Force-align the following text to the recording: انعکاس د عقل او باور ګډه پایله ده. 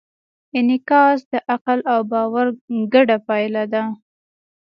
انعکاس 0.57 1.19
د 1.31 1.33
عقل 1.51 1.79
او 1.93 1.99
باور 2.11 2.47
ګډه 2.93 3.17
پایله 3.27 3.63
ده. 3.73 3.83